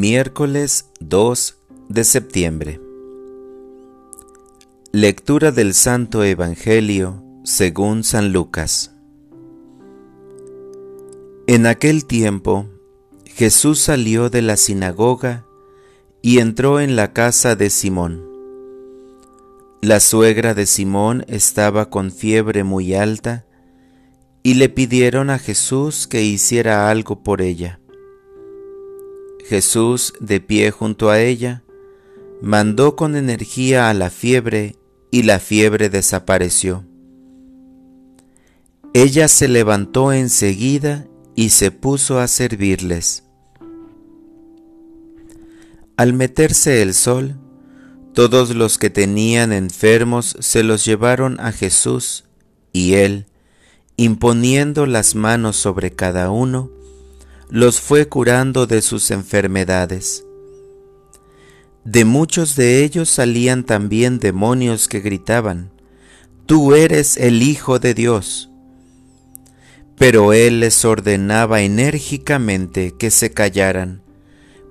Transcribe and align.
Miércoles 0.00 0.90
2 1.00 1.58
de 1.88 2.04
septiembre. 2.04 2.80
Lectura 4.92 5.50
del 5.50 5.74
Santo 5.74 6.22
Evangelio 6.22 7.24
según 7.42 8.04
San 8.04 8.32
Lucas. 8.32 8.92
En 11.48 11.66
aquel 11.66 12.04
tiempo, 12.04 12.68
Jesús 13.24 13.80
salió 13.80 14.30
de 14.30 14.40
la 14.40 14.56
sinagoga 14.56 15.44
y 16.22 16.38
entró 16.38 16.78
en 16.78 16.94
la 16.94 17.12
casa 17.12 17.56
de 17.56 17.68
Simón. 17.68 18.24
La 19.82 19.98
suegra 19.98 20.54
de 20.54 20.66
Simón 20.66 21.24
estaba 21.26 21.90
con 21.90 22.12
fiebre 22.12 22.62
muy 22.62 22.94
alta 22.94 23.46
y 24.44 24.54
le 24.54 24.68
pidieron 24.68 25.28
a 25.28 25.40
Jesús 25.40 26.06
que 26.06 26.22
hiciera 26.22 26.88
algo 26.88 27.24
por 27.24 27.42
ella. 27.42 27.80
Jesús, 29.46 30.14
de 30.20 30.40
pie 30.40 30.70
junto 30.70 31.10
a 31.10 31.20
ella, 31.20 31.62
mandó 32.42 32.96
con 32.96 33.16
energía 33.16 33.88
a 33.88 33.94
la 33.94 34.10
fiebre 34.10 34.76
y 35.10 35.22
la 35.22 35.38
fiebre 35.38 35.88
desapareció. 35.88 36.84
Ella 38.94 39.28
se 39.28 39.48
levantó 39.48 40.12
enseguida 40.12 41.06
y 41.34 41.50
se 41.50 41.70
puso 41.70 42.18
a 42.18 42.28
servirles. 42.28 43.24
Al 45.96 46.12
meterse 46.12 46.82
el 46.82 46.94
sol, 46.94 47.38
todos 48.14 48.54
los 48.54 48.78
que 48.78 48.90
tenían 48.90 49.52
enfermos 49.52 50.36
se 50.40 50.62
los 50.62 50.84
llevaron 50.84 51.38
a 51.40 51.52
Jesús 51.52 52.24
y 52.72 52.94
él, 52.94 53.26
imponiendo 53.96 54.86
las 54.86 55.14
manos 55.14 55.56
sobre 55.56 55.92
cada 55.92 56.30
uno, 56.30 56.70
los 57.50 57.80
fue 57.80 58.08
curando 58.08 58.66
de 58.66 58.82
sus 58.82 59.10
enfermedades. 59.10 60.24
De 61.84 62.04
muchos 62.04 62.56
de 62.56 62.84
ellos 62.84 63.08
salían 63.08 63.64
también 63.64 64.18
demonios 64.18 64.88
que 64.88 65.00
gritaban, 65.00 65.70
Tú 66.44 66.74
eres 66.74 67.18
el 67.18 67.42
Hijo 67.42 67.78
de 67.78 67.92
Dios. 67.92 68.50
Pero 69.96 70.32
él 70.32 70.60
les 70.60 70.82
ordenaba 70.86 71.60
enérgicamente 71.60 72.94
que 72.98 73.10
se 73.10 73.32
callaran, 73.32 74.00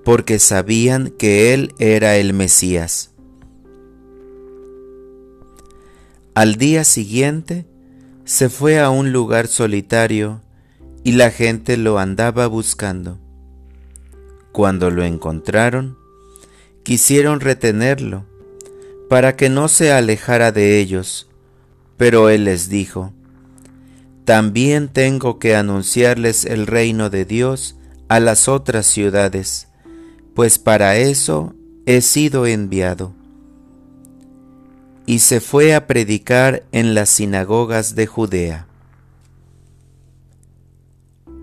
porque 0.04 0.40
sabían 0.40 1.10
que 1.10 1.54
él 1.54 1.76
era 1.78 2.18
el 2.18 2.34
Mesías. 2.34 3.12
Al 6.34 6.56
día 6.56 6.84
siguiente 6.84 7.68
se 8.26 8.50
fue 8.50 8.80
a 8.80 8.90
un 8.90 9.12
lugar 9.12 9.48
solitario 9.48 10.42
y 11.08 11.14
la 11.14 11.32
gente 11.32 11.78
lo 11.78 12.00
andaba 12.00 12.48
buscando. 12.48 13.18
Cuando 14.52 14.92
lo 14.92 15.06
encontraron, 15.06 15.98
quisieron 16.84 17.40
retenerlo 17.40 18.26
para 19.10 19.38
que 19.38 19.48
no 19.48 19.70
se 19.70 19.94
alejara 19.94 20.52
de 20.52 20.82
ellos, 20.82 21.30
pero 21.96 22.28
él 22.28 22.44
les 22.44 22.68
dijo, 22.68 23.14
también 24.26 24.90
tengo 24.90 25.40
que 25.40 25.56
anunciarles 25.56 26.44
el 26.44 26.68
reino 26.68 27.10
de 27.10 27.24
Dios 27.24 27.78
a 28.10 28.20
las 28.20 28.50
otras 28.50 28.86
ciudades, 28.86 29.70
pues 30.36 30.60
para 30.60 30.98
eso 30.98 31.56
he 31.86 32.02
sido 32.02 32.46
enviado. 32.46 33.14
Y 35.06 35.20
se 35.20 35.40
fue 35.40 35.74
a 35.74 35.88
predicar 35.88 36.66
en 36.74 36.94
las 36.94 37.08
sinagogas 37.08 37.96
de 37.96 38.08
Judea. 38.08 38.68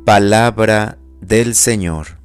Palabra 0.05 0.98
del 1.22 1.55
Señor. 1.55 2.19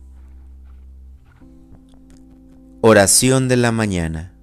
Oración 2.81 3.47
de 3.47 3.55
la 3.55 3.71
mañana. 3.71 4.33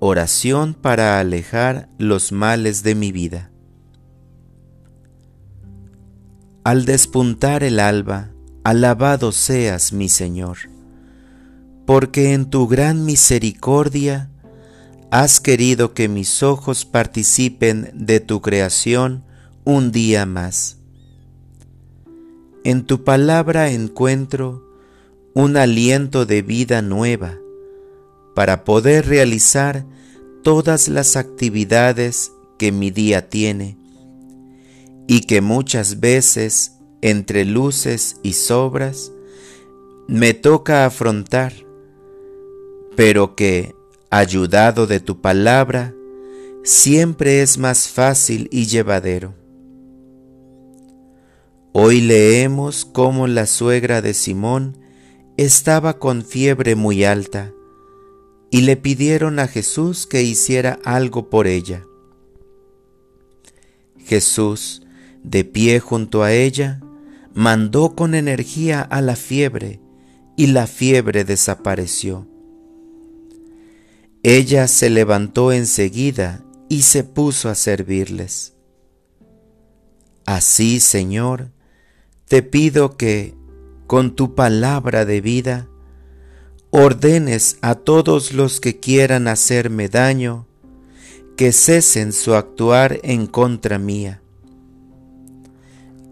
Oración 0.00 0.74
para 0.74 1.20
alejar 1.20 1.88
los 1.96 2.32
males 2.32 2.82
de 2.82 2.96
mi 2.96 3.12
vida. 3.12 3.52
Al 6.64 6.84
despuntar 6.84 7.62
el 7.62 7.78
alba, 7.78 8.30
alabado 8.64 9.30
seas 9.30 9.92
mi 9.92 10.08
Señor, 10.08 10.58
porque 11.86 12.32
en 12.32 12.50
tu 12.50 12.66
gran 12.66 13.04
misericordia 13.04 14.32
has 15.12 15.38
querido 15.38 15.94
que 15.94 16.08
mis 16.08 16.42
ojos 16.42 16.84
participen 16.84 17.92
de 17.94 18.18
tu 18.18 18.42
creación 18.42 19.22
un 19.62 19.92
día 19.92 20.26
más 20.26 20.77
en 22.68 22.84
tu 22.84 23.02
palabra 23.02 23.70
encuentro 23.70 24.62
un 25.32 25.56
aliento 25.56 26.26
de 26.26 26.42
vida 26.42 26.82
nueva 26.82 27.38
para 28.34 28.64
poder 28.64 29.06
realizar 29.06 29.86
todas 30.42 30.88
las 30.88 31.16
actividades 31.16 32.30
que 32.58 32.70
mi 32.70 32.90
día 32.90 33.30
tiene 33.30 33.78
y 35.06 35.22
que 35.22 35.40
muchas 35.40 36.00
veces 36.00 36.72
entre 37.00 37.46
luces 37.46 38.16
y 38.22 38.34
sobras 38.34 39.12
me 40.06 40.34
toca 40.34 40.84
afrontar, 40.84 41.54
pero 42.96 43.34
que, 43.34 43.74
ayudado 44.10 44.86
de 44.86 45.00
tu 45.00 45.22
palabra, 45.22 45.94
siempre 46.64 47.40
es 47.40 47.56
más 47.56 47.88
fácil 47.88 48.46
y 48.52 48.66
llevadero. 48.66 49.37
Hoy 51.80 52.00
leemos 52.00 52.84
cómo 52.84 53.28
la 53.28 53.46
suegra 53.46 54.02
de 54.02 54.12
Simón 54.12 54.78
estaba 55.36 56.00
con 56.00 56.24
fiebre 56.24 56.74
muy 56.74 57.04
alta 57.04 57.52
y 58.50 58.62
le 58.62 58.76
pidieron 58.76 59.38
a 59.38 59.46
Jesús 59.46 60.08
que 60.08 60.24
hiciera 60.24 60.80
algo 60.84 61.30
por 61.30 61.46
ella. 61.46 61.84
Jesús, 63.96 64.82
de 65.22 65.44
pie 65.44 65.78
junto 65.78 66.24
a 66.24 66.32
ella, 66.32 66.80
mandó 67.32 67.94
con 67.94 68.16
energía 68.16 68.80
a 68.80 69.00
la 69.00 69.14
fiebre 69.14 69.80
y 70.36 70.48
la 70.48 70.66
fiebre 70.66 71.22
desapareció. 71.22 72.26
Ella 74.24 74.66
se 74.66 74.90
levantó 74.90 75.52
enseguida 75.52 76.44
y 76.68 76.82
se 76.82 77.04
puso 77.04 77.48
a 77.48 77.54
servirles. 77.54 78.54
Así, 80.26 80.80
Señor, 80.80 81.52
te 82.28 82.42
pido 82.42 82.98
que, 82.98 83.34
con 83.86 84.14
tu 84.14 84.34
palabra 84.34 85.06
de 85.06 85.22
vida, 85.22 85.66
ordenes 86.70 87.56
a 87.62 87.74
todos 87.74 88.32
los 88.34 88.60
que 88.60 88.78
quieran 88.78 89.28
hacerme 89.28 89.88
daño, 89.88 90.46
que 91.38 91.52
cesen 91.52 92.12
su 92.12 92.34
actuar 92.34 93.00
en 93.02 93.26
contra 93.26 93.78
mía. 93.78 94.20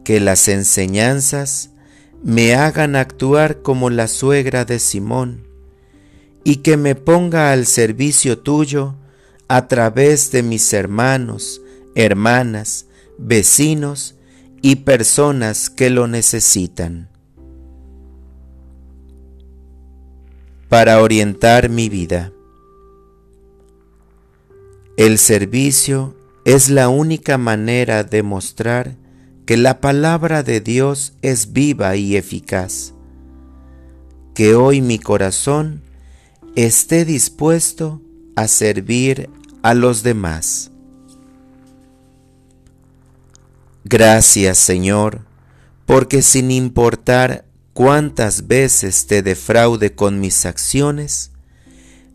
Que 0.04 0.18
las 0.20 0.48
enseñanzas 0.48 1.70
me 2.22 2.54
hagan 2.54 2.96
actuar 2.96 3.60
como 3.60 3.90
la 3.90 4.08
suegra 4.08 4.64
de 4.64 4.78
Simón, 4.78 5.46
y 6.44 6.56
que 6.56 6.78
me 6.78 6.94
ponga 6.94 7.52
al 7.52 7.66
servicio 7.66 8.38
tuyo 8.38 8.94
a 9.48 9.68
través 9.68 10.30
de 10.32 10.42
mis 10.42 10.72
hermanos, 10.72 11.60
hermanas, 11.94 12.86
vecinos 13.18 14.15
y 14.66 14.74
personas 14.74 15.70
que 15.70 15.90
lo 15.90 16.08
necesitan. 16.08 17.08
Para 20.68 21.00
orientar 21.00 21.68
mi 21.68 21.88
vida. 21.88 22.32
El 24.96 25.18
servicio 25.18 26.16
es 26.44 26.68
la 26.68 26.88
única 26.88 27.38
manera 27.38 28.02
de 28.02 28.24
mostrar 28.24 28.96
que 29.46 29.56
la 29.56 29.80
palabra 29.80 30.42
de 30.42 30.60
Dios 30.60 31.12
es 31.22 31.52
viva 31.52 31.94
y 31.94 32.16
eficaz. 32.16 32.92
Que 34.34 34.56
hoy 34.56 34.80
mi 34.80 34.98
corazón 34.98 35.80
esté 36.56 37.04
dispuesto 37.04 38.02
a 38.34 38.48
servir 38.48 39.30
a 39.62 39.74
los 39.74 40.02
demás. 40.02 40.72
Gracias 43.88 44.58
Señor, 44.58 45.20
porque 45.84 46.20
sin 46.20 46.50
importar 46.50 47.44
cuántas 47.72 48.48
veces 48.48 49.06
te 49.06 49.22
defraude 49.22 49.94
con 49.94 50.18
mis 50.18 50.44
acciones, 50.44 51.30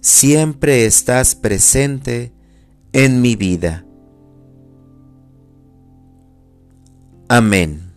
siempre 0.01 0.83
estás 0.83 1.33
presente 1.33 2.33
en 2.91 3.21
mi 3.21 3.37
vida. 3.37 3.85
Amén. 7.29 7.90